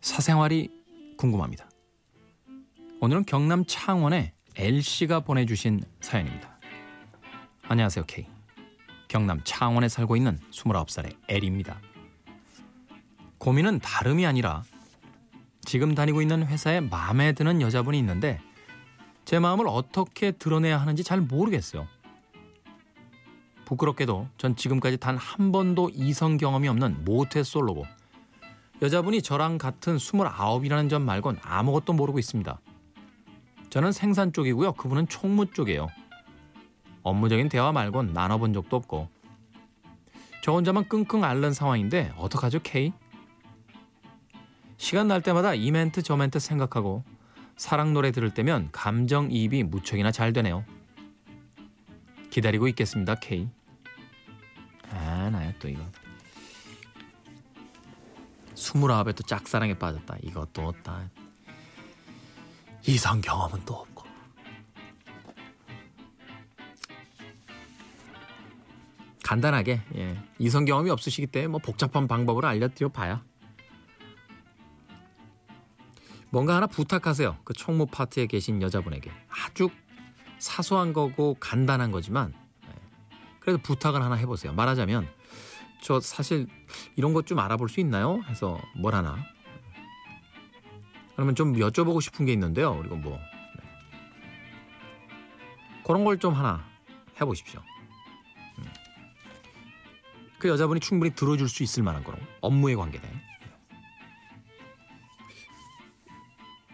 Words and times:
사생활이 0.00 0.70
궁금합니다. 1.18 1.68
오늘은 3.02 3.26
경남 3.26 3.66
창원의 3.66 4.32
L씨가 4.56 5.20
보내주신 5.20 5.82
사연입니다. 6.00 6.58
안녕하세요, 7.64 8.06
K. 8.06 8.26
경남 9.06 9.42
창원에 9.44 9.90
살고 9.90 10.16
있는 10.16 10.38
29살의 10.50 11.14
L입니다. 11.28 11.78
고민은 13.36 13.80
다름이 13.80 14.24
아니라 14.24 14.62
지금 15.60 15.94
다니고 15.94 16.22
있는 16.22 16.46
회사에 16.46 16.80
마음에 16.80 17.32
드는 17.32 17.60
여자분이 17.60 17.98
있는데 17.98 18.40
제 19.26 19.38
마음을 19.38 19.66
어떻게 19.68 20.30
드러내야 20.30 20.80
하는지 20.80 21.04
잘 21.04 21.20
모르겠어요. 21.20 21.86
부끄럽게도 23.66 24.26
전 24.38 24.56
지금까지 24.56 24.96
단 24.96 25.18
한 25.18 25.52
번도 25.52 25.90
이성 25.92 26.38
경험이 26.38 26.68
없는 26.68 27.04
모태 27.04 27.42
솔로고 27.42 27.84
여자분이 28.80 29.22
저랑 29.22 29.58
같은 29.58 29.96
29이라는 29.96 30.88
점 30.88 31.02
말곤 31.02 31.38
아무것도 31.42 31.92
모르고 31.94 32.18
있습니다. 32.18 32.60
저는 33.70 33.92
생산 33.92 34.32
쪽이고요. 34.32 34.72
그분은 34.72 35.08
총무 35.08 35.46
쪽이에요. 35.52 35.88
업무적인 37.02 37.48
대화 37.48 37.72
말곤 37.72 38.12
나눠본 38.12 38.52
적도 38.52 38.76
없고 38.76 39.08
저 40.42 40.52
혼자만 40.52 40.88
끙끙 40.88 41.24
앓는 41.24 41.52
상황인데 41.52 42.12
어떡하죠, 42.16 42.60
K? 42.62 42.92
시간 44.76 45.08
날 45.08 45.22
때마다 45.22 45.54
이 45.54 45.70
멘트 45.70 46.02
저 46.02 46.16
멘트 46.16 46.38
생각하고 46.38 47.02
사랑 47.56 47.92
노래 47.92 48.12
들을 48.12 48.32
때면 48.32 48.68
감정이입이 48.70 49.64
무척이나 49.64 50.12
잘 50.12 50.32
되네요. 50.32 50.64
기다리고 52.30 52.68
있겠습니다, 52.68 53.16
K. 53.16 53.48
아, 54.90 55.28
나야 55.30 55.52
또 55.58 55.68
이거. 55.68 55.82
스물아홉에 58.58 59.12
또 59.12 59.22
짝사랑에 59.22 59.78
빠졌다. 59.78 60.16
이것도 60.22 60.66
없다. 60.66 61.08
이성 62.86 63.20
경험은 63.20 63.64
또 63.64 63.74
없고. 63.74 64.04
간단하게 69.22 69.82
예. 69.94 70.22
이성 70.38 70.64
경험이 70.64 70.90
없으시기 70.90 71.28
때문에 71.28 71.48
뭐 71.48 71.60
복잡한 71.60 72.08
방법을 72.08 72.44
알려드려 72.44 72.88
봐야. 72.88 73.22
뭔가 76.30 76.56
하나 76.56 76.66
부탁하세요. 76.66 77.38
그 77.44 77.52
총무 77.52 77.86
파트에 77.86 78.26
계신 78.26 78.60
여자분에게 78.60 79.10
아주 79.28 79.70
사소한 80.38 80.92
거고 80.92 81.36
간단한 81.38 81.92
거지만 81.92 82.34
예. 82.66 82.72
그래도 83.38 83.62
부탁을 83.62 84.02
하나 84.02 84.16
해보세요. 84.16 84.52
말하자면 84.52 85.08
저 85.80 86.00
사실 86.00 86.46
이런 86.96 87.12
것 87.12 87.24
좀 87.26 87.38
알아볼 87.38 87.68
수 87.68 87.80
있나요? 87.80 88.20
해서 88.28 88.58
뭘 88.76 88.94
하나 88.94 89.16
그러면 91.14 91.34
좀 91.34 91.54
여쭤보고 91.54 92.00
싶은 92.00 92.26
게 92.26 92.32
있는데요. 92.32 92.76
그리고 92.78 92.96
뭐 92.96 93.18
네. 93.18 93.64
그런 95.84 96.04
걸 96.04 96.18
좀 96.18 96.34
하나 96.34 96.64
해보십시오. 97.20 97.60
음. 98.58 98.64
그 100.38 100.48
여자분이 100.48 100.80
충분히 100.80 101.14
들어줄 101.14 101.48
수 101.48 101.62
있을 101.62 101.82
만한 101.82 102.04
거로 102.04 102.18
업무에 102.40 102.74
관계된. 102.76 103.10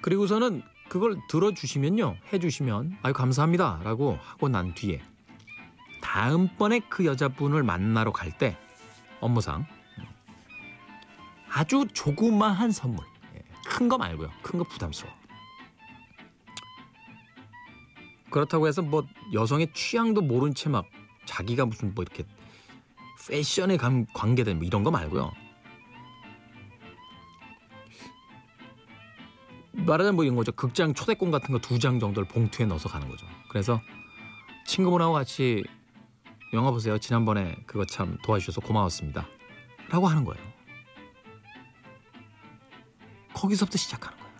그리고서는 0.02 0.62
그걸 0.91 1.16
들어주시면요, 1.28 2.16
해주시면 2.33 2.98
아유 3.02 3.12
감사합니다라고 3.14 4.18
하고 4.22 4.48
난 4.50 4.74
뒤에 4.74 5.00
다음번에 6.02 6.80
그 6.91 7.06
여자분을 7.06 7.62
만나러 7.62 8.12
갈 8.12 8.30
때 8.36 8.58
업무상 9.20 9.67
아주 11.51 11.86
조그마한 11.92 12.70
선물 12.73 13.05
큰 13.67 13.89
거 13.89 13.97
말고요. 13.98 14.30
큰 14.42 14.58
거 14.58 14.64
부담스러워. 14.64 15.14
그렇다고 18.30 18.67
해서 18.69 18.83
뭐 18.83 19.05
여성의 19.33 19.73
취향도 19.73 20.20
모른 20.23 20.55
채 20.55 20.69
막 20.69 20.85
자기가 21.24 21.64
무슨 21.67 21.95
뭐 21.95 22.03
이렇게 22.03 22.24
패션에 23.29 23.77
감, 23.79 24.05
관계된 24.13 24.58
뭐 24.58 24.67
이런 24.67 24.83
거 24.85 24.91
말고요. 24.91 25.33
말하자면 29.73 30.14
뭐 30.17 30.24
이런 30.24 30.36
거죠. 30.36 30.53
극장 30.53 30.95
초대권 30.95 31.30
같은 31.30 31.53
거 31.53 31.58
두 31.58 31.79
장 31.79 31.98
정도를 31.98 32.29
봉투에 32.29 32.67
넣어서 32.67 32.89
가는 32.89 33.08
거죠. 33.08 33.27
그래서 33.48 33.80
친구분하고 34.67 35.13
같이 35.14 35.64
영화 36.55 36.70
보세요. 36.70 36.98
지난번에 36.98 37.57
그거 37.67 37.85
참 37.85 38.17
도와주셔서 38.23 38.61
고마웠습니다. 38.61 39.27
라고 39.91 40.07
하는 40.07 40.25
거예요. 40.25 40.42
거기서부터 43.35 43.77
시작하는 43.77 44.17
거예요. 44.17 44.35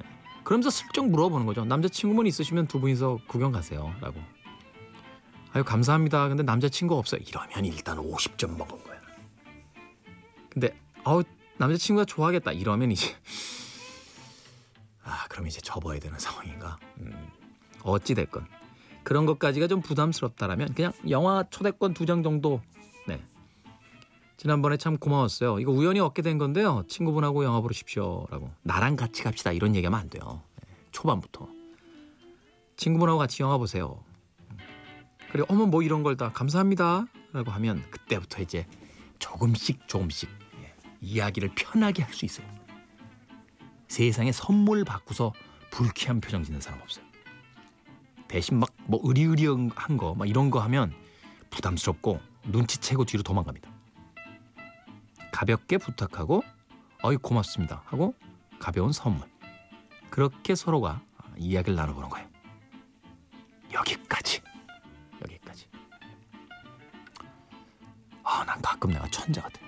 네. 0.00 0.08
그러면서 0.42 0.70
슬쩍 0.70 1.06
물어보는 1.08 1.46
거죠. 1.46 1.64
남자친구분 1.64 2.26
있으시면 2.26 2.66
두 2.66 2.80
분이서 2.80 3.20
구경 3.28 3.52
가세요. 3.52 3.94
라고. 4.00 4.20
아유, 5.52 5.62
감사합니다. 5.62 6.28
근데 6.28 6.42
남자친구 6.42 6.96
없어요. 6.96 7.20
이러면 7.26 7.66
일단 7.66 7.98
50점 7.98 8.56
먹은 8.56 8.82
거야. 8.82 9.00
근데, 10.48 10.74
아우, 11.04 11.22
남자친구가 11.58 12.06
좋아하겠다. 12.06 12.52
이러면 12.52 12.90
이제, 12.90 13.14
아, 15.04 15.26
그럼 15.28 15.46
이제 15.46 15.60
접어야 15.60 16.00
되는 16.00 16.18
상황인가? 16.18 16.78
음, 16.98 17.30
어찌됐건. 17.82 18.48
그런 19.04 19.26
것까지가 19.26 19.66
좀 19.68 19.80
부담스럽다라면 19.82 20.74
그냥 20.74 20.92
영화 21.10 21.44
초대권 21.50 21.94
두 21.94 22.06
장 22.06 22.22
정도 22.22 22.60
네 23.06 23.22
지난번에 24.36 24.76
참 24.76 24.96
고마웠어요. 24.98 25.58
이거 25.60 25.70
우연히 25.72 26.00
얻게 26.00 26.22
된 26.22 26.38
건데요. 26.38 26.84
친구분하고 26.88 27.44
영화 27.44 27.60
보십시오라고 27.60 28.50
나랑 28.62 28.96
같이 28.96 29.22
갑시다 29.22 29.52
이런 29.52 29.74
얘기하면 29.76 30.00
안 30.00 30.10
돼요. 30.10 30.42
네, 30.56 30.68
초반부터 30.90 31.48
친구분하고 32.76 33.18
같이 33.18 33.42
영화 33.42 33.58
보세요. 33.58 34.02
그리고 35.30 35.46
어머 35.52 35.66
뭐 35.66 35.82
이런 35.82 36.02
걸 36.02 36.16
다 36.16 36.30
감사합니다라고 36.32 37.50
하면 37.50 37.82
그때부터 37.90 38.40
이제 38.42 38.66
조금씩 39.18 39.86
조금씩 39.88 40.28
예, 40.62 40.72
이야기를 41.00 41.50
편하게 41.56 42.02
할 42.02 42.12
수 42.14 42.24
있어요. 42.24 42.46
세상에 43.88 44.32
선물 44.32 44.84
받고서 44.84 45.32
불쾌한 45.70 46.20
표정 46.20 46.42
짓는 46.42 46.60
사람 46.60 46.80
없어요. 46.82 47.03
대신 48.34 48.58
막뭐 48.58 49.00
의리의리한 49.04 49.96
거 49.96 50.14
막 50.14 50.28
이런 50.28 50.50
거 50.50 50.58
하면 50.62 50.92
부담스럽고 51.50 52.18
눈치채고 52.46 53.04
뒤로 53.04 53.22
도망갑니다. 53.22 53.70
가볍게 55.30 55.78
부탁하고 55.78 56.42
어이 57.04 57.14
고맙습니다 57.16 57.82
하고 57.84 58.12
가벼운 58.58 58.90
선물 58.90 59.28
그렇게 60.10 60.56
서로가 60.56 61.00
이야기를 61.38 61.76
나눠보는 61.76 62.08
거예요. 62.08 62.28
여기까지 63.72 64.42
여기까지. 65.22 65.68
아 68.24 68.44
난 68.44 68.60
가끔 68.60 68.90
내가 68.90 69.08
천재 69.10 69.40
같아. 69.40 69.60